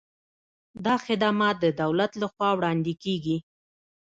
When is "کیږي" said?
3.03-3.37